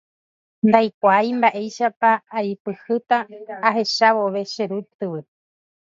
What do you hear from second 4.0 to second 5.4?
vove che ru tyvy